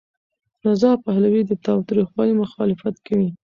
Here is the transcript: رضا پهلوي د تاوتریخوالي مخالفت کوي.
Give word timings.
رضا 0.65 0.91
پهلوي 1.03 1.41
د 1.47 1.51
تاوتریخوالي 1.65 2.33
مخالفت 2.43 2.95
کوي. 3.07 3.29